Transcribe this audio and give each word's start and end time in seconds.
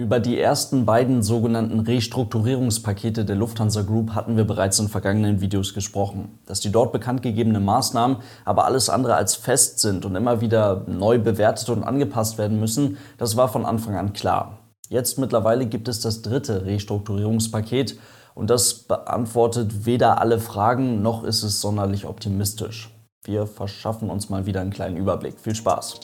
Über 0.00 0.20
die 0.20 0.38
ersten 0.38 0.86
beiden 0.86 1.24
sogenannten 1.24 1.80
Restrukturierungspakete 1.80 3.24
der 3.24 3.34
Lufthansa 3.34 3.82
Group 3.82 4.14
hatten 4.14 4.36
wir 4.36 4.44
bereits 4.44 4.78
in 4.78 4.86
vergangenen 4.86 5.40
Videos 5.40 5.74
gesprochen. 5.74 6.38
Dass 6.46 6.60
die 6.60 6.70
dort 6.70 6.92
bekannt 6.92 7.20
gegebenen 7.20 7.64
Maßnahmen 7.64 8.18
aber 8.44 8.64
alles 8.64 8.90
andere 8.90 9.16
als 9.16 9.34
fest 9.34 9.80
sind 9.80 10.04
und 10.04 10.14
immer 10.14 10.40
wieder 10.40 10.84
neu 10.86 11.18
bewertet 11.18 11.68
und 11.70 11.82
angepasst 11.82 12.38
werden 12.38 12.60
müssen, 12.60 12.96
das 13.16 13.36
war 13.36 13.48
von 13.48 13.66
Anfang 13.66 13.96
an 13.96 14.12
klar. 14.12 14.58
Jetzt 14.88 15.18
mittlerweile 15.18 15.66
gibt 15.66 15.88
es 15.88 15.98
das 15.98 16.22
dritte 16.22 16.64
Restrukturierungspaket 16.64 17.98
und 18.36 18.50
das 18.50 18.74
beantwortet 18.74 19.84
weder 19.84 20.20
alle 20.20 20.38
Fragen 20.38 21.02
noch 21.02 21.24
ist 21.24 21.42
es 21.42 21.60
sonderlich 21.60 22.04
optimistisch. 22.04 22.94
Wir 23.24 23.48
verschaffen 23.48 24.10
uns 24.10 24.30
mal 24.30 24.46
wieder 24.46 24.60
einen 24.60 24.70
kleinen 24.70 24.96
Überblick. 24.96 25.40
Viel 25.40 25.56
Spaß! 25.56 25.98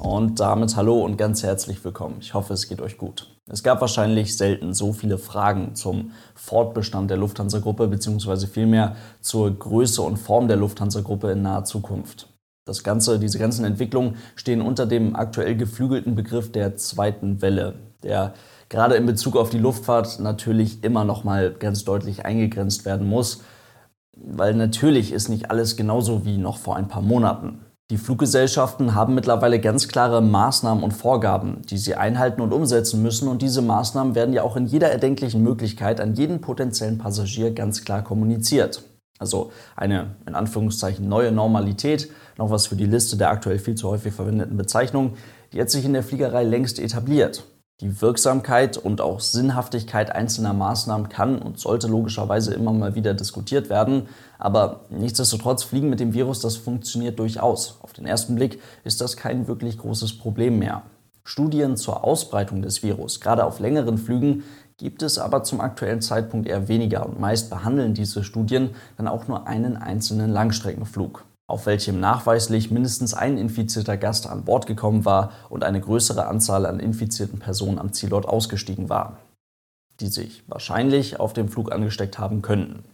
Und 0.00 0.40
damit 0.40 0.76
hallo 0.76 1.04
und 1.04 1.18
ganz 1.18 1.42
herzlich 1.42 1.84
willkommen. 1.84 2.16
Ich 2.20 2.32
hoffe, 2.32 2.54
es 2.54 2.68
geht 2.68 2.80
euch 2.80 2.96
gut. 2.96 3.36
Es 3.50 3.62
gab 3.62 3.82
wahrscheinlich 3.82 4.34
selten 4.34 4.72
so 4.72 4.94
viele 4.94 5.18
Fragen 5.18 5.74
zum 5.74 6.12
Fortbestand 6.34 7.10
der 7.10 7.18
Lufthansa-Gruppe 7.18 7.86
bzw. 7.86 8.46
vielmehr 8.46 8.96
zur 9.20 9.50
Größe 9.50 10.00
und 10.00 10.16
Form 10.16 10.48
der 10.48 10.56
Lufthansa-Gruppe 10.56 11.32
in 11.32 11.42
naher 11.42 11.64
Zukunft. 11.64 12.28
Das 12.64 12.82
Ganze, 12.82 13.18
diese 13.18 13.38
ganzen 13.38 13.66
Entwicklungen 13.66 14.16
stehen 14.36 14.62
unter 14.62 14.86
dem 14.86 15.16
aktuell 15.16 15.54
geflügelten 15.54 16.14
Begriff 16.14 16.50
der 16.50 16.76
zweiten 16.76 17.42
Welle, 17.42 17.74
der 18.02 18.32
gerade 18.70 18.94
in 18.94 19.04
Bezug 19.04 19.36
auf 19.36 19.50
die 19.50 19.58
Luftfahrt 19.58 20.18
natürlich 20.18 20.82
immer 20.82 21.04
noch 21.04 21.24
mal 21.24 21.52
ganz 21.52 21.84
deutlich 21.84 22.24
eingegrenzt 22.24 22.86
werden 22.86 23.06
muss, 23.06 23.42
weil 24.16 24.54
natürlich 24.54 25.12
ist 25.12 25.28
nicht 25.28 25.50
alles 25.50 25.76
genauso 25.76 26.24
wie 26.24 26.38
noch 26.38 26.56
vor 26.56 26.76
ein 26.76 26.88
paar 26.88 27.02
Monaten. 27.02 27.66
Die 27.90 27.98
Fluggesellschaften 27.98 28.94
haben 28.94 29.16
mittlerweile 29.16 29.58
ganz 29.58 29.88
klare 29.88 30.22
Maßnahmen 30.22 30.84
und 30.84 30.92
Vorgaben, 30.92 31.62
die 31.68 31.76
sie 31.76 31.96
einhalten 31.96 32.40
und 32.40 32.52
umsetzen 32.52 33.02
müssen. 33.02 33.26
Und 33.26 33.42
diese 33.42 33.62
Maßnahmen 33.62 34.14
werden 34.14 34.32
ja 34.32 34.44
auch 34.44 34.56
in 34.56 34.66
jeder 34.66 34.92
erdenklichen 34.92 35.42
Möglichkeit 35.42 36.00
an 36.00 36.14
jeden 36.14 36.40
potenziellen 36.40 36.98
Passagier 36.98 37.50
ganz 37.50 37.84
klar 37.84 38.04
kommuniziert. 38.04 38.84
Also 39.18 39.50
eine 39.74 40.14
in 40.24 40.36
Anführungszeichen 40.36 41.08
neue 41.08 41.32
Normalität, 41.32 42.08
noch 42.38 42.50
was 42.50 42.68
für 42.68 42.76
die 42.76 42.86
Liste 42.86 43.16
der 43.16 43.30
aktuell 43.30 43.58
viel 43.58 43.74
zu 43.74 43.88
häufig 43.88 44.14
verwendeten 44.14 44.56
Bezeichnungen, 44.56 45.14
die 45.52 45.60
hat 45.60 45.70
sich 45.70 45.84
in 45.84 45.92
der 45.92 46.04
Fliegerei 46.04 46.44
längst 46.44 46.78
etabliert. 46.78 47.44
Die 47.80 48.02
Wirksamkeit 48.02 48.76
und 48.76 49.00
auch 49.00 49.20
Sinnhaftigkeit 49.20 50.14
einzelner 50.14 50.52
Maßnahmen 50.52 51.08
kann 51.08 51.40
und 51.40 51.58
sollte 51.58 51.86
logischerweise 51.86 52.52
immer 52.52 52.74
mal 52.74 52.94
wieder 52.94 53.14
diskutiert 53.14 53.70
werden. 53.70 54.08
Aber 54.38 54.80
nichtsdestotrotz 54.90 55.62
fliegen 55.62 55.88
mit 55.88 55.98
dem 55.98 56.12
Virus, 56.12 56.40
das 56.40 56.56
funktioniert 56.56 57.18
durchaus. 57.18 57.78
Auf 57.80 57.94
den 57.94 58.04
ersten 58.04 58.34
Blick 58.34 58.60
ist 58.84 59.00
das 59.00 59.16
kein 59.16 59.48
wirklich 59.48 59.78
großes 59.78 60.18
Problem 60.18 60.58
mehr. 60.58 60.82
Studien 61.24 61.78
zur 61.78 62.04
Ausbreitung 62.04 62.60
des 62.60 62.82
Virus, 62.82 63.20
gerade 63.20 63.44
auf 63.46 63.60
längeren 63.60 63.96
Flügen, 63.96 64.44
gibt 64.76 65.02
es 65.02 65.18
aber 65.18 65.42
zum 65.42 65.62
aktuellen 65.62 66.02
Zeitpunkt 66.02 66.48
eher 66.48 66.68
weniger 66.68 67.06
und 67.06 67.18
meist 67.18 67.48
behandeln 67.48 67.94
diese 67.94 68.24
Studien 68.24 68.70
dann 68.98 69.08
auch 69.08 69.26
nur 69.26 69.46
einen 69.46 69.78
einzelnen 69.78 70.30
Langstreckenflug 70.30 71.24
auf 71.50 71.66
welchem 71.66 72.00
nachweislich 72.00 72.70
mindestens 72.70 73.12
ein 73.12 73.36
infizierter 73.36 73.96
Gast 73.96 74.28
an 74.28 74.44
Bord 74.44 74.66
gekommen 74.66 75.04
war 75.04 75.32
und 75.48 75.64
eine 75.64 75.80
größere 75.80 76.26
Anzahl 76.26 76.64
an 76.64 76.80
infizierten 76.80 77.38
Personen 77.38 77.78
am 77.78 77.92
Zielort 77.92 78.26
ausgestiegen 78.26 78.88
war, 78.88 79.18
die 80.00 80.08
sich 80.08 80.42
wahrscheinlich 80.46 81.18
auf 81.20 81.32
dem 81.32 81.48
Flug 81.48 81.72
angesteckt 81.72 82.18
haben 82.18 82.40
könnten. 82.40 82.84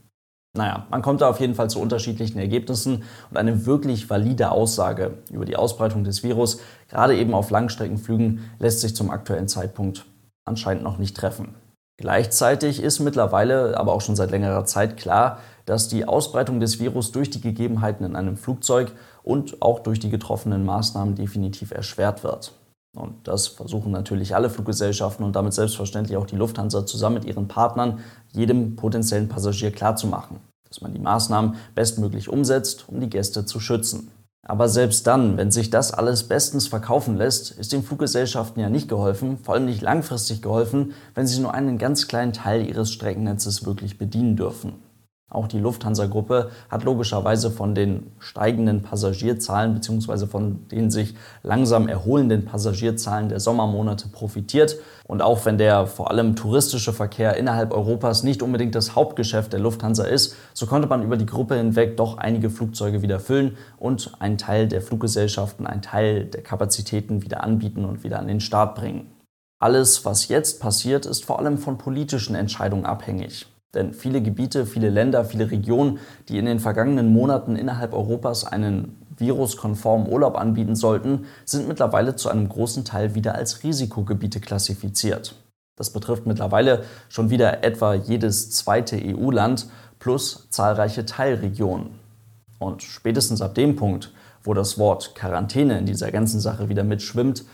Naja, 0.57 0.87
man 0.91 1.03
kommt 1.03 1.21
da 1.21 1.29
auf 1.29 1.39
jeden 1.39 1.55
Fall 1.55 1.69
zu 1.69 1.81
unterschiedlichen 1.81 2.39
Ergebnissen 2.39 3.05
und 3.31 3.37
eine 3.37 3.67
wirklich 3.67 4.09
valide 4.09 4.51
Aussage 4.51 5.19
über 5.31 5.45
die 5.45 5.57
Ausbreitung 5.57 6.03
des 6.03 6.23
Virus, 6.23 6.61
gerade 6.89 7.17
eben 7.17 7.35
auf 7.35 7.51
Langstreckenflügen, 7.51 8.51
lässt 8.59 8.81
sich 8.81 8.97
zum 8.97 9.11
aktuellen 9.11 9.49
Zeitpunkt 9.49 10.07
anscheinend 10.47 10.83
noch 10.83 10.97
nicht 10.97 11.17
treffen. 11.17 11.55
Gleichzeitig 11.99 12.83
ist 12.83 13.01
mittlerweile 13.01 13.79
aber 13.79 13.93
auch 13.93 14.03
schon 14.03 14.17
seit 14.17 14.31
längerer 14.31 14.67
Zeit 14.67 14.97
klar, 14.97 15.39
dass 15.67 15.89
die 15.89 16.07
Ausbreitung 16.07 16.61
des 16.61 16.81
Virus 16.81 17.13
durch 17.13 17.29
die 17.29 17.41
Gegebenheiten 17.41 18.07
in 18.07 18.17
einem 18.17 18.37
Flugzeug 18.37 18.93
und 19.23 19.61
auch 19.61 19.81
durch 19.81 19.99
die 20.01 20.11
getroffenen 20.11 20.65
Maßnahmen 20.65 21.15
definitiv 21.15 21.73
erschwert 21.73 22.25
wird. 22.25 22.53
Und 22.97 23.29
das 23.29 23.49
versuchen 23.49 23.93
natürlich 23.93 24.35
alle 24.35 24.49
Fluggesellschaften 24.49 25.25
und 25.25 25.37
damit 25.37 25.53
selbstverständlich 25.53 26.17
auch 26.17 26.27
die 26.27 26.37
Lufthansa 26.37 26.87
zusammen 26.87 27.17
mit 27.17 27.25
ihren 27.27 27.47
Partnern 27.47 28.01
jedem 28.33 28.75
potenziellen 28.75 29.29
Passagier 29.29 29.71
klarzumachen, 29.71 30.39
dass 30.67 30.81
man 30.81 30.95
die 30.95 31.01
Maßnahmen 31.01 31.57
bestmöglich 31.75 32.31
umsetzt, 32.31 32.87
um 32.89 32.99
die 33.01 33.11
Gäste 33.11 33.45
zu 33.45 33.61
schützen. 33.61 34.11
Aber 34.49 34.69
selbst 34.69 35.09
dann, 35.09 35.37
wenn 35.37 35.51
sich 35.51 35.71
das 35.71 35.93
alles 35.93 36.29
bestens 36.29 36.69
verkaufen 36.69 37.17
lässt, 37.17 37.51
ist 37.51 37.73
den 37.73 37.83
Fluggesellschaften 37.83 38.63
ja 38.63 38.71
nicht 38.71 38.89
geholfen, 38.89 39.39
vor 39.39 39.55
allem 39.55 39.65
nicht 39.65 39.83
langfristig 39.83 40.41
geholfen, 40.41 40.95
wenn 41.15 41.27
sie 41.27 41.41
nur 41.41 41.53
einen 41.53 41.79
ganz 41.79 42.07
kleinen 42.07 42.33
Teil 42.33 42.65
ihres 42.65 42.93
Streckennetzes 42.93 43.67
wirklich 43.67 43.99
bedienen 43.99 44.37
dürfen. 44.37 44.86
Auch 45.29 45.49
die 45.49 45.59
Lufthansa-Gruppe 45.59 46.51
hat 46.69 46.85
logischerweise 46.85 47.51
von 47.51 47.75
den 47.75 48.13
steigenden 48.21 48.83
Passagierzahlen 48.83 49.75
bzw. 49.75 50.29
von 50.29 50.69
den 50.69 50.89
sich 50.89 51.17
langsam 51.43 51.89
erholenden 51.89 52.45
Passagierzahlen 52.45 53.29
der 53.29 53.41
Sommermonate 53.41 54.07
profitiert. 54.09 54.77
Und 55.09 55.23
auch 55.23 55.45
wenn 55.45 55.59
der 55.59 55.89
vor 55.89 56.13
allem 56.13 56.37
touristische 56.37 56.93
Verkehr 56.93 57.37
innerhalb 57.37 57.73
Europas 57.73 58.23
nicht 58.23 58.41
unbedingt 58.41 58.77
das 58.77 58.95
Hauptgeschäft 58.95 59.53
der 59.53 59.59
Lufthansa 59.59 60.05
ist, 60.05 60.37
so 60.55 60.67
konnte 60.67 60.87
man 60.87 61.03
über 61.03 61.17
die 61.17 61.27
Gruppe 61.27 61.57
hinweg 61.57 61.97
doch 61.97 62.19
einige 62.19 62.49
Flugzeuge 62.49 63.03
wieder 63.03 63.19
füllen 63.19 63.57
und 63.79 64.13
einen 64.21 64.39
Teil 64.39 64.69
der 64.69 64.81
Fluggesellschaften, 64.81 65.67
einen 65.67 65.83
Teil 65.83 66.27
der 66.27 66.43
Kapazitäten 66.45 67.25
wieder 67.25 67.43
anbieten 67.43 67.85
und 67.85 68.05
wieder 68.05 68.21
an 68.21 68.29
den 68.29 68.41
Start 68.41 68.77
bringen. 68.77 69.11
Alles, 69.59 70.05
was 70.05 70.29
jetzt 70.29 70.61
passiert, 70.61 71.05
ist 71.05 71.25
vor 71.25 71.41
allem 71.41 71.59
von 71.59 71.79
politischen 71.79 72.37
Entscheidungen 72.37 72.87
abhängig. 72.87 73.47
Denn 73.77 73.93
viele 73.93 74.23
Gebiete, 74.23 74.67
viele 74.67 74.89
Länder, 74.89 75.25
viele 75.25 75.51
Regionen, 75.51 75.99
die 76.29 76.39
in 76.39 76.47
den 76.47 76.59
vergangenen 76.59 77.13
Monaten 77.13 77.55
innerhalb 77.55 77.93
Europas 77.93 78.45
einen 78.45 78.97
viruskonformen 79.19 80.11
Urlaub 80.11 80.37
anbieten 80.37 80.75
sollten, 80.75 81.27
sind 81.45 81.69
mittlerweile 81.69 82.17
zu 82.17 82.31
einem 82.31 82.49
großen 82.49 82.85
Teil 82.85 83.15
wieder 83.15 83.35
als 83.35 83.63
Risikogebiete 83.63 84.41
klassifiziert. 84.41 85.37
Das 85.77 85.91
betrifft 85.91 86.27
mittlerweile 86.27 86.85
schon 87.11 87.29
wieder 87.29 87.63
etwa 87.63 87.95
jedes 87.95 88.51
zweite 88.51 88.97
EU-Land 88.97 89.69
plus 89.99 90.49
zahlreiche 90.51 91.05
Teilregionen. 91.05 91.99
Und 92.59 92.83
spätestens 92.83 93.43
ab 93.43 93.55
dem 93.55 93.77
Punkt, 93.77 94.13
wo 94.43 94.55
das 94.55 94.79
Wort 94.79 95.15
Quarantäne 95.15 95.79
in 95.79 95.85
dieser 95.85 96.11
ganzen 96.11 96.41
Sache 96.41 96.71
wieder 96.71 96.83
mitschwimmt, 96.83 97.45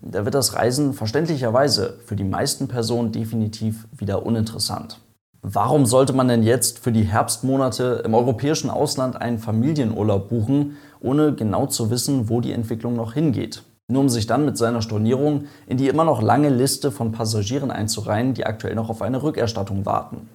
da 0.00 0.24
wird 0.24 0.34
das 0.34 0.54
Reisen 0.54 0.94
verständlicherweise 0.94 1.98
für 2.06 2.16
die 2.16 2.24
meisten 2.24 2.68
Personen 2.68 3.12
definitiv 3.12 3.86
wieder 3.92 4.24
uninteressant. 4.24 5.00
Warum 5.42 5.86
sollte 5.86 6.12
man 6.12 6.28
denn 6.28 6.42
jetzt 6.42 6.80
für 6.80 6.90
die 6.90 7.04
Herbstmonate 7.04 8.02
im 8.04 8.14
europäischen 8.14 8.70
Ausland 8.70 9.20
einen 9.20 9.38
Familienurlaub 9.38 10.28
buchen, 10.28 10.76
ohne 11.00 11.32
genau 11.32 11.66
zu 11.66 11.90
wissen, 11.90 12.28
wo 12.28 12.40
die 12.40 12.52
Entwicklung 12.52 12.96
noch 12.96 13.14
hingeht? 13.14 13.62
Nur 13.90 14.02
um 14.02 14.08
sich 14.08 14.26
dann 14.26 14.44
mit 14.44 14.58
seiner 14.58 14.82
Stornierung 14.82 15.44
in 15.66 15.78
die 15.78 15.88
immer 15.88 16.04
noch 16.04 16.20
lange 16.20 16.50
Liste 16.50 16.90
von 16.90 17.12
Passagieren 17.12 17.70
einzureihen, 17.70 18.34
die 18.34 18.44
aktuell 18.44 18.74
noch 18.74 18.90
auf 18.90 19.00
eine 19.00 19.22
Rückerstattung 19.22 19.86
warten. 19.86 20.28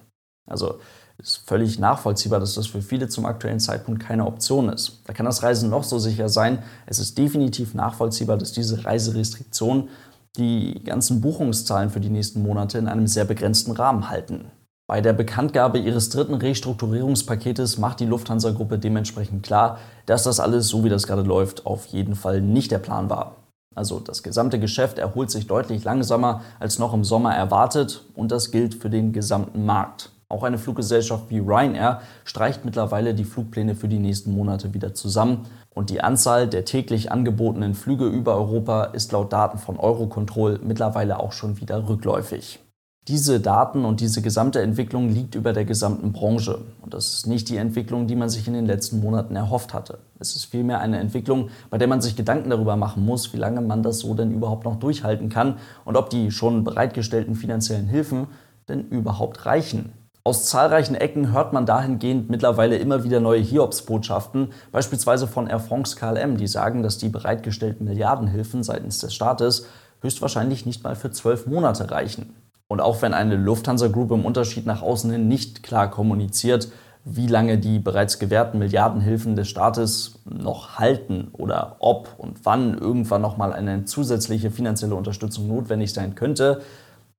Also 0.46 0.80
ist 1.18 1.46
völlig 1.46 1.78
nachvollziehbar, 1.78 2.40
dass 2.40 2.54
das 2.54 2.66
für 2.66 2.82
viele 2.82 3.08
zum 3.08 3.24
aktuellen 3.24 3.60
Zeitpunkt 3.60 4.02
keine 4.02 4.26
Option 4.26 4.68
ist. 4.68 5.02
Da 5.04 5.12
kann 5.12 5.26
das 5.26 5.42
Reisen 5.42 5.70
noch 5.70 5.84
so 5.84 5.98
sicher 5.98 6.28
sein. 6.28 6.62
Es 6.86 6.98
ist 6.98 7.16
definitiv 7.16 7.74
nachvollziehbar, 7.74 8.36
dass 8.36 8.52
diese 8.52 8.84
Reiserestriktionen 8.84 9.88
die 10.36 10.82
ganzen 10.82 11.20
Buchungszahlen 11.20 11.90
für 11.90 12.00
die 12.00 12.10
nächsten 12.10 12.42
Monate 12.42 12.78
in 12.78 12.88
einem 12.88 13.06
sehr 13.06 13.24
begrenzten 13.24 13.70
Rahmen 13.70 14.10
halten. 14.10 14.50
Bei 14.86 15.00
der 15.00 15.14
Bekanntgabe 15.14 15.78
ihres 15.78 16.10
dritten 16.10 16.34
Restrukturierungspaketes 16.34 17.78
macht 17.78 18.00
die 18.00 18.06
Lufthansa-Gruppe 18.06 18.78
dementsprechend 18.78 19.42
klar, 19.42 19.78
dass 20.04 20.24
das 20.24 20.40
alles, 20.40 20.68
so 20.68 20.84
wie 20.84 20.90
das 20.90 21.06
gerade 21.06 21.22
läuft, 21.22 21.64
auf 21.64 21.86
jeden 21.86 22.14
Fall 22.14 22.42
nicht 22.42 22.70
der 22.70 22.80
Plan 22.80 23.08
war. 23.08 23.36
Also 23.74 23.98
das 23.98 24.22
gesamte 24.22 24.60
Geschäft 24.60 24.98
erholt 24.98 25.30
sich 25.30 25.46
deutlich 25.46 25.84
langsamer 25.84 26.42
als 26.60 26.78
noch 26.78 26.92
im 26.92 27.02
Sommer 27.02 27.34
erwartet 27.34 28.04
und 28.14 28.30
das 28.30 28.50
gilt 28.50 28.74
für 28.74 28.90
den 28.90 29.14
gesamten 29.14 29.64
Markt. 29.64 30.10
Auch 30.28 30.42
eine 30.42 30.58
Fluggesellschaft 30.58 31.30
wie 31.30 31.38
Ryanair 31.38 32.02
streicht 32.24 32.66
mittlerweile 32.66 33.14
die 33.14 33.24
Flugpläne 33.24 33.74
für 33.74 33.88
die 33.88 33.98
nächsten 33.98 34.32
Monate 34.32 34.74
wieder 34.74 34.92
zusammen 34.92 35.46
und 35.70 35.88
die 35.88 36.02
Anzahl 36.02 36.46
der 36.46 36.66
täglich 36.66 37.10
angebotenen 37.10 37.74
Flüge 37.74 38.06
über 38.06 38.36
Europa 38.36 38.84
ist 38.84 39.12
laut 39.12 39.32
Daten 39.32 39.56
von 39.56 39.78
Eurocontrol 39.78 40.60
mittlerweile 40.62 41.20
auch 41.20 41.32
schon 41.32 41.58
wieder 41.58 41.88
rückläufig. 41.88 42.63
Diese 43.06 43.38
Daten 43.38 43.84
und 43.84 44.00
diese 44.00 44.22
gesamte 44.22 44.62
Entwicklung 44.62 45.10
liegt 45.10 45.34
über 45.34 45.52
der 45.52 45.66
gesamten 45.66 46.14
Branche. 46.14 46.62
Und 46.80 46.94
das 46.94 47.12
ist 47.12 47.26
nicht 47.26 47.50
die 47.50 47.58
Entwicklung, 47.58 48.06
die 48.06 48.16
man 48.16 48.30
sich 48.30 48.48
in 48.48 48.54
den 48.54 48.64
letzten 48.64 49.00
Monaten 49.00 49.36
erhofft 49.36 49.74
hatte. 49.74 49.98
Es 50.18 50.34
ist 50.36 50.46
vielmehr 50.46 50.80
eine 50.80 50.98
Entwicklung, 50.98 51.50
bei 51.68 51.76
der 51.76 51.86
man 51.86 52.00
sich 52.00 52.16
Gedanken 52.16 52.48
darüber 52.48 52.76
machen 52.76 53.04
muss, 53.04 53.34
wie 53.34 53.36
lange 53.36 53.60
man 53.60 53.82
das 53.82 53.98
so 53.98 54.14
denn 54.14 54.32
überhaupt 54.32 54.64
noch 54.64 54.76
durchhalten 54.76 55.28
kann 55.28 55.58
und 55.84 55.98
ob 55.98 56.08
die 56.08 56.30
schon 56.30 56.64
bereitgestellten 56.64 57.34
finanziellen 57.34 57.88
Hilfen 57.88 58.28
denn 58.70 58.88
überhaupt 58.88 59.44
reichen. 59.44 59.92
Aus 60.24 60.46
zahlreichen 60.46 60.94
Ecken 60.94 61.30
hört 61.30 61.52
man 61.52 61.66
dahingehend 61.66 62.30
mittlerweile 62.30 62.78
immer 62.78 63.04
wieder 63.04 63.20
neue 63.20 63.42
Hiobsbotschaften, 63.42 64.54
beispielsweise 64.72 65.26
von 65.26 65.46
Air 65.46 65.60
France 65.60 65.96
KLM, 65.96 66.38
die 66.38 66.46
sagen, 66.46 66.82
dass 66.82 66.96
die 66.96 67.10
bereitgestellten 67.10 67.84
Milliardenhilfen 67.84 68.62
seitens 68.62 69.00
des 69.00 69.12
Staates 69.12 69.66
höchstwahrscheinlich 70.00 70.64
nicht 70.64 70.82
mal 70.82 70.96
für 70.96 71.10
zwölf 71.10 71.46
Monate 71.46 71.90
reichen. 71.90 72.34
Und 72.74 72.80
auch 72.80 73.02
wenn 73.02 73.14
eine 73.14 73.36
Lufthansa 73.36 73.86
Group 73.86 74.10
im 74.10 74.24
Unterschied 74.24 74.66
nach 74.66 74.82
außen 74.82 75.08
hin 75.08 75.28
nicht 75.28 75.62
klar 75.62 75.88
kommuniziert, 75.88 76.72
wie 77.04 77.28
lange 77.28 77.56
die 77.56 77.78
bereits 77.78 78.18
gewährten 78.18 78.58
Milliardenhilfen 78.58 79.36
des 79.36 79.46
Staates 79.46 80.18
noch 80.24 80.76
halten 80.76 81.28
oder 81.34 81.76
ob 81.78 82.08
und 82.18 82.44
wann 82.44 82.76
irgendwann 82.76 83.22
nochmal 83.22 83.52
eine 83.52 83.84
zusätzliche 83.84 84.50
finanzielle 84.50 84.96
Unterstützung 84.96 85.46
notwendig 85.46 85.92
sein 85.92 86.16
könnte, 86.16 86.62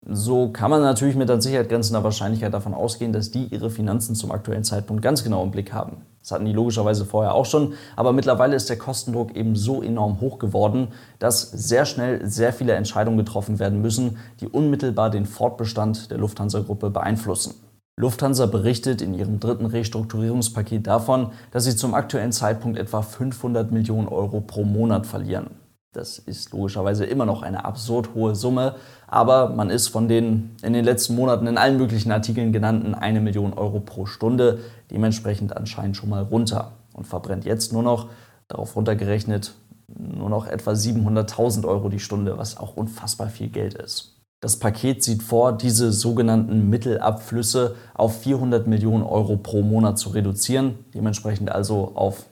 so 0.08 0.50
kann 0.50 0.70
man 0.70 0.82
natürlich 0.82 1.16
mit 1.16 1.32
an 1.32 1.42
Sicherheit 1.42 1.70
grenzender 1.70 2.04
Wahrscheinlichkeit 2.04 2.54
davon 2.54 2.76
ausgehen, 2.76 3.12
dass 3.12 3.32
die 3.32 3.46
ihre 3.46 3.72
Finanzen 3.72 4.14
zum 4.14 4.32
aktuellen 4.32 4.64
Zeitpunkt 4.64 5.02
ganz 5.02 5.24
genau 5.24 5.44
im 5.44 5.50
Blick 5.50 5.74
haben. 5.74 6.04
Das 6.22 6.32
hatten 6.32 6.46
die 6.46 6.54
logischerweise 6.54 7.06
vorher 7.06 7.34
auch 7.34 7.46
schon, 7.46 7.74
aber 7.96 8.14
mittlerweile 8.14 8.56
ist 8.56 8.70
der 8.70 8.78
Kostendruck 8.78 9.36
eben 9.36 9.56
so 9.56 9.82
enorm 9.82 10.22
hoch 10.22 10.38
geworden, 10.38 10.90
dass 11.18 11.50
sehr 11.50 11.86
schnell 11.86 12.28
sehr 12.28 12.54
viele 12.54 12.74
Entscheidungen 12.74 13.18
getroffen 13.18 13.58
werden 13.60 13.82
müssen, 13.82 14.18
die 14.42 14.48
unmittelbar 14.48 15.10
den 15.10 15.26
Fortbestand 15.26 16.12
der 16.12 16.20
Lufthansa-Gruppe 16.20 16.90
beeinflussen. 16.92 17.56
Lufthansa 17.98 18.46
berichtet 18.46 19.02
in 19.02 19.14
ihrem 19.14 19.40
dritten 19.40 19.66
Restrukturierungspaket 19.66 20.86
davon, 20.86 21.32
dass 21.52 21.64
sie 21.64 21.76
zum 21.76 21.94
aktuellen 21.94 22.32
Zeitpunkt 22.32 22.78
etwa 22.78 23.02
500 23.02 23.72
Millionen 23.72 24.08
Euro 24.08 24.42
pro 24.42 24.64
Monat 24.64 25.06
verlieren. 25.06 25.52
Das 25.96 26.20
ist 26.20 26.52
logischerweise 26.52 27.06
immer 27.06 27.26
noch 27.26 27.42
eine 27.42 27.64
absurd 27.64 28.10
hohe 28.14 28.36
Summe, 28.36 28.76
aber 29.08 29.50
man 29.50 29.70
ist 29.70 29.88
von 29.88 30.10
den 30.10 30.52
in 30.62 30.74
den 30.74 30.84
letzten 30.84 31.16
Monaten 31.16 31.48
in 31.48 31.58
allen 31.58 31.78
möglichen 31.78 32.12
Artikeln 32.12 32.52
genannten 32.52 32.94
1 32.94 33.22
Million 33.22 33.54
Euro 33.54 33.80
pro 33.80 34.06
Stunde 34.06 34.60
dementsprechend 34.92 35.56
anscheinend 35.56 35.96
schon 35.96 36.10
mal 36.10 36.24
runter 36.24 36.74
und 36.94 37.08
verbrennt 37.08 37.46
jetzt 37.46 37.72
nur 37.72 37.82
noch, 37.82 38.10
darauf 38.50 38.76
runtergerechnet, 38.76 39.54
nur 39.88 40.30
noch 40.30 40.48
etwa 40.48 40.72
700.000 40.72 41.66
Euro 41.66 41.88
die 41.88 42.00
Stunde, 42.00 42.38
was 42.38 42.58
auch 42.58 42.76
unfassbar 42.76 43.30
viel 43.30 43.50
Geld 43.50 43.76
ist. 43.76 44.18
Das 44.42 44.60
Paket 44.60 45.02
sieht 45.02 45.24
vor, 45.24 45.54
diese 45.54 45.92
sogenannten 45.94 46.70
Mittelabflüsse 46.70 47.76
auf 47.94 48.20
400 48.22 48.68
Millionen 48.68 49.04
Euro 49.04 49.38
pro 49.38 49.62
Monat 49.62 49.98
zu 49.98 50.10
reduzieren, 50.10 50.76
dementsprechend 50.94 51.52
also 51.52 51.94
auf 51.96 52.26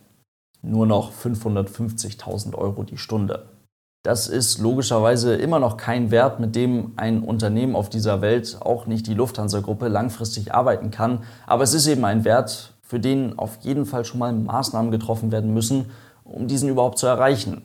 nur 0.61 0.85
noch 0.85 1.11
550.000 1.11 2.55
Euro 2.55 2.83
die 2.83 2.97
Stunde. 2.97 3.52
Das 4.03 4.27
ist 4.27 4.59
logischerweise 4.59 5.33
immer 5.35 5.59
noch 5.59 5.77
kein 5.77 6.11
Wert, 6.11 6.41
mit 6.41 6.57
dem 6.57 6.91
ein 6.97 7.23
Unternehmen 7.23 7.73
auf 7.73 7.89
dieser 7.89 8.19
Welt, 8.19 8.57
auch 8.59 8.85
nicht 8.85 9.07
die 9.07 9.13
Lufthansa-Gruppe, 9.13 9.87
langfristig 9.87 10.53
arbeiten 10.53 10.91
kann. 10.91 11.23
Aber 11.47 11.63
es 11.63 11.73
ist 11.73 11.87
eben 11.87 12.03
ein 12.03 12.25
Wert, 12.25 12.73
für 12.81 12.99
den 12.99 13.39
auf 13.39 13.59
jeden 13.61 13.85
Fall 13.85 14.03
schon 14.03 14.19
mal 14.19 14.33
Maßnahmen 14.33 14.91
getroffen 14.91 15.31
werden 15.31 15.53
müssen, 15.53 15.89
um 16.25 16.49
diesen 16.49 16.67
überhaupt 16.67 16.99
zu 16.99 17.07
erreichen. 17.07 17.63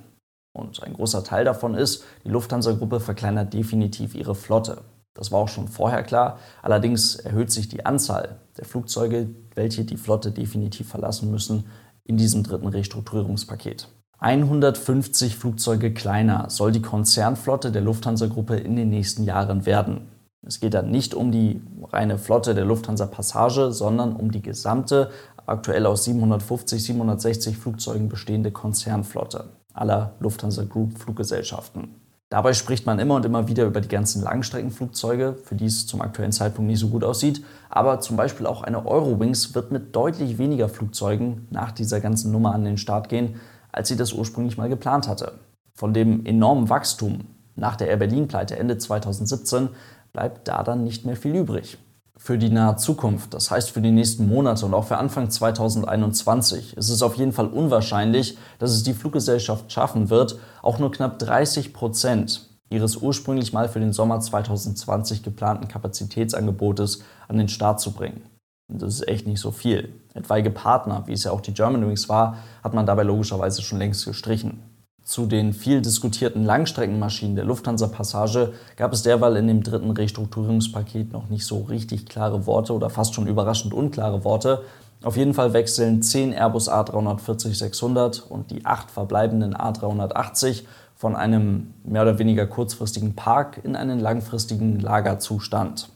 Und 0.52 0.80
ein 0.84 0.94
großer 0.94 1.24
Teil 1.24 1.44
davon 1.44 1.74
ist, 1.74 2.04
die 2.24 2.30
Lufthansa-Gruppe 2.30 3.00
verkleinert 3.00 3.52
definitiv 3.52 4.14
ihre 4.14 4.36
Flotte. 4.36 4.82
Das 5.14 5.32
war 5.32 5.40
auch 5.40 5.48
schon 5.48 5.66
vorher 5.66 6.04
klar. 6.04 6.38
Allerdings 6.62 7.16
erhöht 7.16 7.50
sich 7.50 7.68
die 7.68 7.84
Anzahl 7.84 8.36
der 8.56 8.64
Flugzeuge, 8.64 9.28
welche 9.56 9.84
die 9.84 9.96
Flotte 9.96 10.30
definitiv 10.30 10.88
verlassen 10.88 11.32
müssen, 11.32 11.64
in 12.04 12.16
diesem 12.16 12.44
dritten 12.44 12.68
Restrukturierungspaket. 12.68 13.88
150 14.20 15.36
Flugzeuge 15.36 15.94
kleiner 15.94 16.50
soll 16.50 16.72
die 16.72 16.82
Konzernflotte 16.82 17.70
der 17.70 17.82
Lufthansa-Gruppe 17.82 18.56
in 18.56 18.74
den 18.74 18.90
nächsten 18.90 19.22
Jahren 19.22 19.64
werden. 19.64 20.08
Es 20.44 20.58
geht 20.58 20.74
dann 20.74 20.90
nicht 20.90 21.14
um 21.14 21.30
die 21.30 21.62
reine 21.92 22.18
Flotte 22.18 22.54
der 22.54 22.64
Lufthansa 22.64 23.06
Passage, 23.06 23.70
sondern 23.70 24.16
um 24.16 24.32
die 24.32 24.42
gesamte, 24.42 25.10
aktuell 25.46 25.86
aus 25.86 26.04
750, 26.04 26.82
760 26.82 27.58
Flugzeugen 27.58 28.08
bestehende 28.08 28.50
Konzernflotte 28.50 29.50
aller 29.72 30.14
Lufthansa 30.18 30.64
Group 30.64 30.98
Fluggesellschaften. 30.98 31.94
Dabei 32.28 32.52
spricht 32.52 32.86
man 32.86 32.98
immer 32.98 33.14
und 33.14 33.24
immer 33.24 33.48
wieder 33.48 33.64
über 33.64 33.80
die 33.80 33.88
ganzen 33.88 34.22
Langstreckenflugzeuge, 34.22 35.36
für 35.44 35.54
die 35.54 35.66
es 35.66 35.86
zum 35.86 36.02
aktuellen 36.02 36.32
Zeitpunkt 36.32 36.68
nicht 36.68 36.80
so 36.80 36.88
gut 36.88 37.04
aussieht. 37.04 37.42
Aber 37.70 38.00
zum 38.00 38.16
Beispiel 38.16 38.46
auch 38.46 38.62
eine 38.62 38.84
Eurowings 38.84 39.54
wird 39.54 39.70
mit 39.70 39.94
deutlich 39.94 40.38
weniger 40.38 40.68
Flugzeugen 40.68 41.46
nach 41.50 41.72
dieser 41.72 42.00
ganzen 42.00 42.32
Nummer 42.32 42.52
an 42.52 42.64
den 42.64 42.76
Start 42.76 43.08
gehen, 43.08 43.36
als 43.78 43.88
sie 43.88 43.96
das 43.96 44.12
ursprünglich 44.12 44.58
mal 44.58 44.68
geplant 44.68 45.06
hatte. 45.06 45.34
Von 45.72 45.94
dem 45.94 46.26
enormen 46.26 46.68
Wachstum 46.68 47.20
nach 47.54 47.76
der 47.76 47.88
Air 47.88 47.98
Berlin-Pleite 47.98 48.58
Ende 48.58 48.76
2017 48.76 49.68
bleibt 50.12 50.48
da 50.48 50.64
dann 50.64 50.82
nicht 50.82 51.06
mehr 51.06 51.16
viel 51.16 51.36
übrig. 51.36 51.78
Für 52.16 52.36
die 52.36 52.50
nahe 52.50 52.74
Zukunft, 52.74 53.32
das 53.34 53.52
heißt 53.52 53.70
für 53.70 53.80
die 53.80 53.92
nächsten 53.92 54.28
Monate 54.28 54.66
und 54.66 54.74
auch 54.74 54.86
für 54.86 54.96
Anfang 54.96 55.30
2021, 55.30 56.76
ist 56.76 56.88
es 56.88 57.02
auf 57.02 57.14
jeden 57.14 57.30
Fall 57.30 57.46
unwahrscheinlich, 57.46 58.36
dass 58.58 58.72
es 58.72 58.82
die 58.82 58.94
Fluggesellschaft 58.94 59.70
schaffen 59.70 60.10
wird, 60.10 60.40
auch 60.60 60.80
nur 60.80 60.90
knapp 60.90 61.20
30 61.20 61.72
Prozent 61.72 62.48
ihres 62.70 62.96
ursprünglich 62.96 63.52
mal 63.52 63.68
für 63.68 63.78
den 63.78 63.92
Sommer 63.92 64.18
2020 64.18 65.22
geplanten 65.22 65.68
Kapazitätsangebotes 65.68 67.04
an 67.28 67.38
den 67.38 67.48
Start 67.48 67.80
zu 67.80 67.92
bringen. 67.92 68.22
Das 68.68 68.94
ist 68.94 69.08
echt 69.08 69.26
nicht 69.26 69.40
so 69.40 69.50
viel. 69.50 69.94
Etwaige 70.14 70.50
Partner, 70.50 71.04
wie 71.06 71.12
es 71.12 71.24
ja 71.24 71.32
auch 71.32 71.40
die 71.40 71.54
Germanwings 71.54 72.08
war, 72.08 72.36
hat 72.62 72.74
man 72.74 72.84
dabei 72.84 73.02
logischerweise 73.02 73.62
schon 73.62 73.78
längst 73.78 74.04
gestrichen. 74.04 74.62
Zu 75.02 75.24
den 75.24 75.54
viel 75.54 75.80
diskutierten 75.80 76.44
Langstreckenmaschinen 76.44 77.34
der 77.34 77.46
Lufthansa-Passage 77.46 78.52
gab 78.76 78.92
es 78.92 79.02
derweil 79.02 79.36
in 79.36 79.46
dem 79.46 79.62
dritten 79.62 79.90
Restrukturierungspaket 79.90 81.12
noch 81.12 81.30
nicht 81.30 81.46
so 81.46 81.62
richtig 81.62 82.04
klare 82.04 82.46
Worte 82.46 82.74
oder 82.74 82.90
fast 82.90 83.14
schon 83.14 83.26
überraschend 83.26 83.72
unklare 83.72 84.22
Worte. 84.22 84.64
Auf 85.02 85.16
jeden 85.16 85.32
Fall 85.32 85.54
wechseln 85.54 86.02
10 86.02 86.34
Airbus 86.34 86.70
A340-600 86.70 88.20
und 88.28 88.50
die 88.50 88.66
8 88.66 88.90
verbleibenden 88.90 89.54
A380 89.54 90.64
von 90.94 91.16
einem 91.16 91.72
mehr 91.84 92.02
oder 92.02 92.18
weniger 92.18 92.46
kurzfristigen 92.46 93.14
Park 93.14 93.60
in 93.64 93.76
einen 93.76 94.00
langfristigen 94.00 94.78
Lagerzustand. 94.78 95.88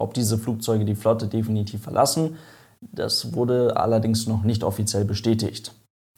Ob 0.00 0.14
diese 0.14 0.38
Flugzeuge 0.38 0.84
die 0.84 0.94
Flotte 0.94 1.26
definitiv 1.26 1.82
verlassen, 1.82 2.36
das 2.80 3.34
wurde 3.34 3.76
allerdings 3.76 4.26
noch 4.26 4.42
nicht 4.42 4.64
offiziell 4.64 5.04
bestätigt. 5.04 5.72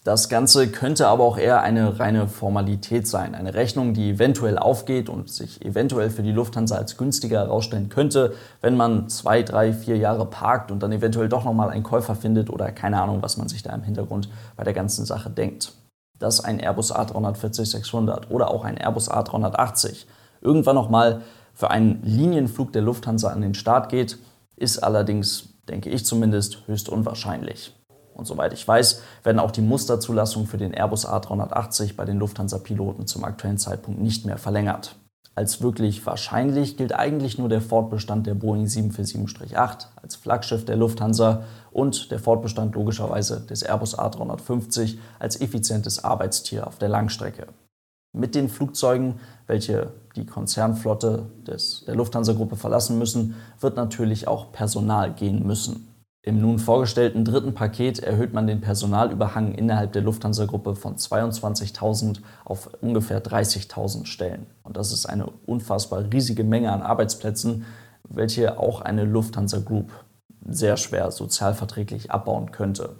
Das 0.04 0.28
Ganze 0.28 0.68
könnte 0.68 1.06
aber 1.06 1.22
auch 1.22 1.38
eher 1.38 1.62
eine 1.62 2.00
reine 2.00 2.26
Formalität 2.26 3.06
sein. 3.06 3.36
Eine 3.36 3.54
Rechnung, 3.54 3.94
die 3.94 4.10
eventuell 4.10 4.58
aufgeht 4.58 5.08
und 5.08 5.30
sich 5.30 5.64
eventuell 5.64 6.10
für 6.10 6.24
die 6.24 6.32
Lufthansa 6.32 6.74
als 6.74 6.96
günstiger 6.96 7.38
herausstellen 7.38 7.88
könnte, 7.88 8.34
wenn 8.60 8.76
man 8.76 9.08
zwei, 9.08 9.42
drei, 9.42 9.72
vier 9.72 9.96
Jahre 9.96 10.26
parkt 10.26 10.72
und 10.72 10.82
dann 10.82 10.90
eventuell 10.90 11.28
doch 11.28 11.44
nochmal 11.44 11.70
einen 11.70 11.84
Käufer 11.84 12.16
findet 12.16 12.50
oder 12.50 12.72
keine 12.72 13.00
Ahnung, 13.00 13.22
was 13.22 13.36
man 13.36 13.48
sich 13.48 13.62
da 13.62 13.72
im 13.72 13.82
Hintergrund 13.82 14.28
bei 14.56 14.64
der 14.64 14.72
ganzen 14.72 15.04
Sache 15.06 15.30
denkt. 15.30 15.72
Dass 16.18 16.42
ein 16.42 16.58
Airbus 16.58 16.92
A340-600 16.92 18.28
oder 18.28 18.50
auch 18.50 18.64
ein 18.64 18.76
Airbus 18.76 19.08
A380 19.08 20.06
irgendwann 20.40 20.74
nochmal 20.74 21.22
für 21.54 21.70
einen 21.70 22.02
Linienflug 22.02 22.72
der 22.72 22.82
Lufthansa 22.82 23.28
an 23.28 23.40
den 23.40 23.54
Start 23.54 23.88
geht, 23.88 24.18
ist 24.56 24.78
allerdings, 24.78 25.48
denke 25.68 25.90
ich 25.90 26.04
zumindest, 26.04 26.66
höchst 26.66 26.88
unwahrscheinlich. 26.88 27.74
Und 28.14 28.26
soweit 28.26 28.52
ich 28.52 28.66
weiß, 28.66 29.02
werden 29.24 29.38
auch 29.38 29.50
die 29.50 29.62
Musterzulassungen 29.62 30.48
für 30.48 30.58
den 30.58 30.74
Airbus 30.74 31.06
A380 31.06 31.96
bei 31.96 32.04
den 32.04 32.18
Lufthansa-Piloten 32.18 33.06
zum 33.06 33.24
aktuellen 33.24 33.58
Zeitpunkt 33.58 34.00
nicht 34.00 34.26
mehr 34.26 34.38
verlängert. 34.38 34.96
Als 35.34 35.62
wirklich 35.62 36.04
wahrscheinlich 36.04 36.76
gilt 36.76 36.94
eigentlich 36.94 37.38
nur 37.38 37.48
der 37.48 37.62
Fortbestand 37.62 38.26
der 38.26 38.34
Boeing 38.34 38.66
747-8 38.66 39.86
als 40.02 40.14
Flaggschiff 40.14 40.66
der 40.66 40.76
Lufthansa 40.76 41.44
und 41.70 42.10
der 42.10 42.18
Fortbestand 42.18 42.74
logischerweise 42.74 43.40
des 43.40 43.62
Airbus 43.62 43.98
A350 43.98 44.98
als 45.18 45.40
effizientes 45.40 46.04
Arbeitstier 46.04 46.66
auf 46.66 46.76
der 46.76 46.90
Langstrecke. 46.90 47.46
Mit 48.12 48.34
den 48.34 48.48
Flugzeugen, 48.48 49.20
welche 49.46 49.92
die 50.16 50.26
Konzernflotte 50.26 51.26
des, 51.46 51.84
der 51.86 51.94
Lufthansa-Gruppe 51.94 52.56
verlassen 52.56 52.98
müssen, 52.98 53.36
wird 53.60 53.76
natürlich 53.76 54.28
auch 54.28 54.52
Personal 54.52 55.14
gehen 55.14 55.46
müssen. 55.46 55.88
Im 56.24 56.40
nun 56.40 56.60
vorgestellten 56.60 57.24
dritten 57.24 57.54
Paket 57.54 57.98
erhöht 57.98 58.32
man 58.32 58.46
den 58.46 58.60
Personalüberhang 58.60 59.54
innerhalb 59.54 59.92
der 59.92 60.02
Lufthansa-Gruppe 60.02 60.76
von 60.76 60.96
22.000 60.96 62.20
auf 62.44 62.70
ungefähr 62.80 63.24
30.000 63.24 64.06
Stellen. 64.06 64.46
Und 64.62 64.76
das 64.76 64.92
ist 64.92 65.06
eine 65.06 65.26
unfassbar 65.46 66.04
riesige 66.12 66.44
Menge 66.44 66.70
an 66.70 66.82
Arbeitsplätzen, 66.82 67.64
welche 68.08 68.60
auch 68.60 68.82
eine 68.82 69.04
Lufthansa 69.04 69.58
Group 69.58 69.90
sehr 70.48 70.76
schwer 70.76 71.10
sozialverträglich 71.10 72.10
abbauen 72.10 72.52
könnte. 72.52 72.96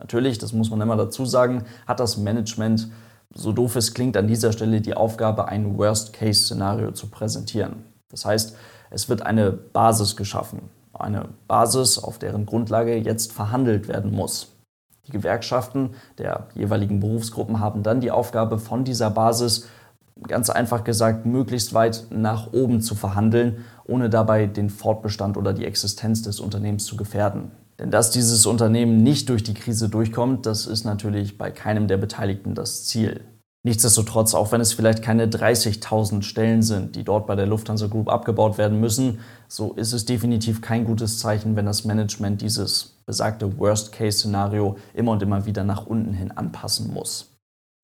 Natürlich, 0.00 0.38
das 0.38 0.52
muss 0.52 0.70
man 0.70 0.80
immer 0.80 0.96
dazu 0.96 1.24
sagen, 1.24 1.64
hat 1.86 2.00
das 2.00 2.16
Management 2.16 2.88
so 3.34 3.52
doof 3.52 3.76
es 3.76 3.94
klingt, 3.94 4.16
an 4.16 4.28
dieser 4.28 4.52
Stelle 4.52 4.80
die 4.80 4.94
Aufgabe, 4.94 5.48
ein 5.48 5.76
Worst-Case-Szenario 5.76 6.92
zu 6.92 7.08
präsentieren. 7.08 7.84
Das 8.08 8.24
heißt, 8.24 8.56
es 8.90 9.08
wird 9.08 9.22
eine 9.22 9.52
Basis 9.52 10.16
geschaffen, 10.16 10.70
eine 10.92 11.28
Basis, 11.48 11.98
auf 11.98 12.18
deren 12.18 12.46
Grundlage 12.46 12.96
jetzt 12.96 13.32
verhandelt 13.32 13.88
werden 13.88 14.12
muss. 14.12 14.52
Die 15.06 15.12
Gewerkschaften 15.12 15.90
der 16.18 16.48
jeweiligen 16.54 17.00
Berufsgruppen 17.00 17.60
haben 17.60 17.82
dann 17.82 18.00
die 18.00 18.10
Aufgabe, 18.10 18.58
von 18.58 18.84
dieser 18.84 19.10
Basis 19.10 19.68
ganz 20.22 20.50
einfach 20.50 20.82
gesagt, 20.84 21.26
möglichst 21.26 21.74
weit 21.74 22.06
nach 22.10 22.52
oben 22.52 22.80
zu 22.80 22.94
verhandeln, 22.94 23.64
ohne 23.84 24.08
dabei 24.08 24.46
den 24.46 24.70
Fortbestand 24.70 25.36
oder 25.36 25.52
die 25.52 25.66
Existenz 25.66 26.22
des 26.22 26.40
Unternehmens 26.40 26.86
zu 26.86 26.96
gefährden. 26.96 27.50
Denn 27.78 27.90
dass 27.90 28.10
dieses 28.10 28.46
Unternehmen 28.46 29.02
nicht 29.02 29.28
durch 29.28 29.42
die 29.42 29.54
Krise 29.54 29.88
durchkommt, 29.88 30.46
das 30.46 30.66
ist 30.66 30.84
natürlich 30.84 31.36
bei 31.36 31.50
keinem 31.50 31.88
der 31.88 31.98
Beteiligten 31.98 32.54
das 32.54 32.86
Ziel. 32.86 33.20
Nichtsdestotrotz, 33.66 34.32
auch 34.34 34.52
wenn 34.52 34.60
es 34.60 34.72
vielleicht 34.72 35.02
keine 35.02 35.26
30.000 35.26 36.22
Stellen 36.22 36.62
sind, 36.62 36.94
die 36.94 37.02
dort 37.02 37.26
bei 37.26 37.34
der 37.34 37.46
Lufthansa 37.46 37.88
Group 37.88 38.08
abgebaut 38.08 38.58
werden 38.58 38.78
müssen, 38.78 39.18
so 39.48 39.72
ist 39.72 39.92
es 39.92 40.04
definitiv 40.04 40.62
kein 40.62 40.84
gutes 40.84 41.18
Zeichen, 41.18 41.56
wenn 41.56 41.66
das 41.66 41.84
Management 41.84 42.42
dieses 42.42 42.96
besagte 43.06 43.58
Worst-Case-Szenario 43.58 44.76
immer 44.94 45.12
und 45.12 45.22
immer 45.22 45.46
wieder 45.46 45.64
nach 45.64 45.84
unten 45.84 46.14
hin 46.14 46.30
anpassen 46.30 46.94
muss. 46.94 47.32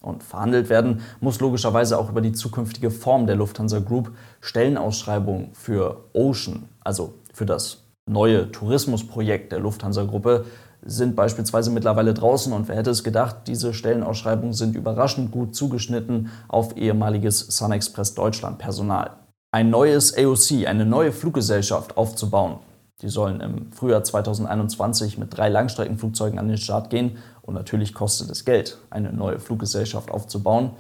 Und 0.01 0.23
verhandelt 0.23 0.69
werden 0.69 1.01
muss 1.21 1.41
logischerweise 1.41 1.99
auch 1.99 2.11
über 2.11 2.21
die 2.21 2.33
zukünftige 2.33 2.93
Form 2.93 3.27
der 3.27 3.35
Lufthansa 3.35 3.81
Group. 3.81 4.13
Stellenausschreibungen 4.41 5.51
für 5.53 6.05
Ocean, 6.13 6.69
also 6.81 7.15
für 7.33 7.47
das 7.47 7.82
neue 8.06 8.50
Tourismusprojekt 8.50 9.52
der 9.52 9.61
Lufthansa-Gruppe 9.61 10.44
sind 10.85 11.14
beispielsweise 11.14 11.71
mittlerweile 11.71 12.12
draußen 12.12 12.52
und 12.52 12.68
wer 12.68 12.76
hätte 12.76 12.90
es 12.90 13.04
gedacht, 13.04 13.37
diese 13.47 13.73
Stellenausschreibungen 13.73 14.52
sind 14.52 14.75
überraschend 14.75 15.30
gut 15.30 15.54
zugeschnitten 15.54 16.30
auf 16.49 16.76
ehemaliges 16.76 17.38
Sun 17.38 17.71
Express 17.73 18.14
Deutschland 18.14 18.59
Personal. 18.59 19.11
Ein 19.52 19.71
neues 19.71 20.16
AOC, 20.16 20.66
eine 20.66 20.85
neue 20.85 21.12
Fluggesellschaft 21.12 21.97
aufzubauen. 21.97 22.59
Die 23.00 23.09
sollen 23.09 23.40
im 23.40 23.71
Frühjahr 23.71 24.02
2021 24.02 25.18
mit 25.18 25.37
drei 25.37 25.49
Langstreckenflugzeugen 25.49 26.38
an 26.38 26.49
den 26.49 26.56
Start 26.56 26.90
gehen 26.90 27.18
und 27.42 27.54
natürlich 27.54 27.94
kostet 27.94 28.30
es 28.30 28.44
Geld, 28.44 28.78
eine 28.90 29.12
neue 29.12 29.38
Fluggesellschaft 29.38 30.11
aufzubauen. 30.11 30.71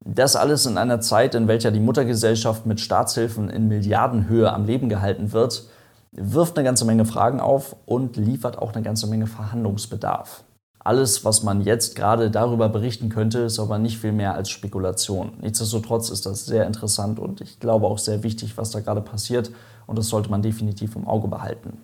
Das 0.00 0.36
alles 0.36 0.66
in 0.66 0.78
einer 0.78 1.00
Zeit, 1.00 1.34
in 1.34 1.48
welcher 1.48 1.70
die 1.70 1.80
Muttergesellschaft 1.80 2.66
mit 2.66 2.80
Staatshilfen 2.80 3.50
in 3.50 3.68
Milliardenhöhe 3.68 4.52
am 4.52 4.64
Leben 4.64 4.88
gehalten 4.88 5.32
wird 5.32 5.68
wirft 6.16 6.56
eine 6.56 6.64
ganze 6.64 6.84
Menge 6.84 7.04
Fragen 7.04 7.40
auf 7.40 7.76
und 7.86 8.16
liefert 8.16 8.58
auch 8.58 8.72
eine 8.72 8.82
ganze 8.82 9.06
Menge 9.06 9.26
Verhandlungsbedarf. 9.26 10.44
Alles, 10.78 11.24
was 11.24 11.42
man 11.42 11.62
jetzt 11.62 11.96
gerade 11.96 12.30
darüber 12.30 12.68
berichten 12.68 13.08
könnte, 13.08 13.40
ist 13.40 13.58
aber 13.58 13.78
nicht 13.78 13.98
viel 13.98 14.12
mehr 14.12 14.34
als 14.34 14.50
Spekulation. 14.50 15.32
Nichtsdestotrotz 15.40 16.10
ist 16.10 16.26
das 16.26 16.44
sehr 16.44 16.66
interessant 16.66 17.18
und 17.18 17.40
ich 17.40 17.58
glaube 17.58 17.86
auch 17.86 17.98
sehr 17.98 18.22
wichtig, 18.22 18.58
was 18.58 18.70
da 18.70 18.80
gerade 18.80 19.00
passiert 19.00 19.50
und 19.86 19.98
das 19.98 20.08
sollte 20.08 20.30
man 20.30 20.42
definitiv 20.42 20.94
im 20.94 21.06
Auge 21.06 21.28
behalten. 21.28 21.78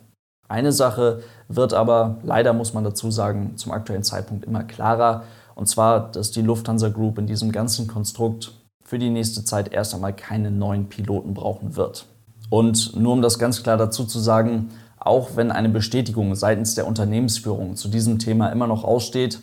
Eine 0.49 0.73
Sache 0.73 1.23
wird 1.49 1.73
aber, 1.73 2.19
leider 2.23 2.53
muss 2.53 2.75
man 2.75 2.85
dazu 2.85 3.11
sagen, 3.11 3.57
zum 3.57 3.73
aktuellen 3.73 4.03
Zeitpunkt 4.03 4.45
immer 4.45 4.65
klarer, 4.65 5.23
und 5.55 5.67
zwar, 5.67 6.11
dass 6.11 6.31
die 6.31 6.43
Lufthansa 6.43 6.89
Group 6.89 7.19
in 7.19 7.27
diesem 7.27 7.53
ganzen 7.53 7.87
Konstrukt 7.87 8.53
für 8.85 8.99
die 8.99 9.11
nächste 9.11 9.45
Zeit 9.45 9.73
erst 9.73 9.95
einmal 9.95 10.15
keine 10.15 10.51
neuen 10.51 10.89
Piloten 10.89 11.35
brauchen 11.35 11.77
wird. 11.77 12.07
Und 12.51 12.97
nur 12.97 13.13
um 13.13 13.23
das 13.23 13.39
ganz 13.39 13.63
klar 13.63 13.77
dazu 13.77 14.05
zu 14.05 14.19
sagen, 14.19 14.71
auch 14.99 15.37
wenn 15.37 15.51
eine 15.51 15.71
Bestätigung 15.71 16.35
seitens 16.35 16.75
der 16.75 16.87
Unternehmensführung 16.87 17.77
zu 17.77 17.89
diesem 17.89 18.19
Thema 18.19 18.49
immer 18.51 18.67
noch 18.67 18.85
aussteht, 18.85 19.41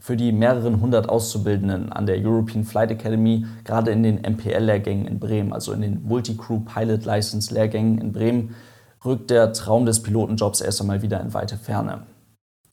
für 0.00 0.16
die 0.16 0.32
mehreren 0.32 0.80
hundert 0.80 1.08
Auszubildenden 1.08 1.92
an 1.92 2.06
der 2.06 2.18
European 2.18 2.64
Flight 2.64 2.90
Academy, 2.90 3.46
gerade 3.64 3.92
in 3.92 4.02
den 4.02 4.16
MPL-Lehrgängen 4.16 5.06
in 5.06 5.18
Bremen, 5.18 5.52
also 5.52 5.72
in 5.72 5.80
den 5.80 6.02
Multi-Crew 6.04 6.60
Pilot 6.60 7.04
License 7.04 7.52
Lehrgängen 7.54 7.98
in 7.98 8.12
Bremen, 8.12 8.54
rückt 9.04 9.30
der 9.30 9.52
Traum 9.52 9.86
des 9.86 10.02
Pilotenjobs 10.02 10.60
erst 10.60 10.80
einmal 10.80 11.02
wieder 11.02 11.20
in 11.20 11.32
weite 11.32 11.56
Ferne. 11.56 12.02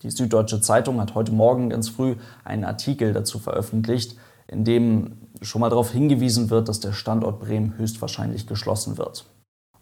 Die 0.02 0.12
Süddeutsche 0.12 0.60
Zeitung 0.60 1.00
hat 1.00 1.16
heute 1.16 1.32
Morgen 1.32 1.70
ganz 1.70 1.88
früh 1.88 2.16
einen 2.44 2.66
Artikel 2.66 3.14
dazu 3.14 3.40
veröffentlicht, 3.40 4.18
in 4.48 4.66
dem 4.66 5.18
schon 5.42 5.62
mal 5.62 5.70
darauf 5.70 5.92
hingewiesen 5.92 6.50
wird, 6.50 6.68
dass 6.68 6.82
der 6.82 6.92
Standort 6.92 7.40
Bremen 7.40 7.78
höchstwahrscheinlich 7.78 8.48
geschlossen 8.48 8.98
wird. 8.98 9.26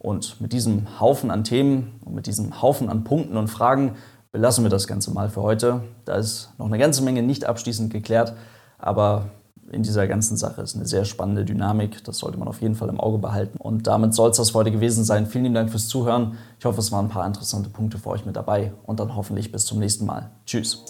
Und 0.02 0.40
mit 0.40 0.52
diesem 0.52 1.00
Haufen 1.00 1.30
an 1.30 1.44
Themen 1.44 2.00
und 2.04 2.14
mit 2.14 2.26
diesem 2.26 2.60
Haufen 2.60 2.88
an 2.88 3.04
Punkten 3.04 3.36
und 3.36 3.46
Fragen 3.46 3.94
belassen 4.32 4.64
wir 4.64 4.70
das 4.70 4.88
Ganze 4.88 5.12
mal 5.12 5.28
für 5.28 5.42
heute. 5.42 5.84
Da 6.04 6.16
ist 6.16 6.50
noch 6.58 6.66
eine 6.66 6.78
ganze 6.78 7.02
Menge 7.02 7.22
nicht 7.22 7.44
abschließend 7.44 7.92
geklärt, 7.92 8.34
aber 8.78 9.26
in 9.70 9.84
dieser 9.84 10.08
ganzen 10.08 10.36
Sache 10.36 10.60
ist 10.60 10.74
eine 10.74 10.86
sehr 10.86 11.04
spannende 11.04 11.44
Dynamik. 11.44 12.02
Das 12.02 12.18
sollte 12.18 12.36
man 12.36 12.48
auf 12.48 12.60
jeden 12.60 12.74
Fall 12.74 12.88
im 12.88 12.98
Auge 12.98 13.18
behalten. 13.18 13.58
Und 13.58 13.86
damit 13.86 14.12
soll 14.12 14.30
es 14.30 14.38
das 14.38 14.50
für 14.50 14.58
heute 14.58 14.72
gewesen 14.72 15.04
sein. 15.04 15.26
Vielen 15.26 15.44
lieben 15.44 15.54
Dank 15.54 15.70
fürs 15.70 15.86
Zuhören. 15.86 16.36
Ich 16.58 16.64
hoffe, 16.64 16.80
es 16.80 16.90
waren 16.90 17.06
ein 17.06 17.10
paar 17.10 17.26
interessante 17.26 17.70
Punkte 17.70 17.98
für 17.98 18.10
euch 18.10 18.26
mit 18.26 18.34
dabei 18.34 18.72
und 18.84 18.98
dann 18.98 19.14
hoffentlich 19.14 19.52
bis 19.52 19.64
zum 19.64 19.78
nächsten 19.78 20.04
Mal. 20.04 20.30
Tschüss. 20.46 20.84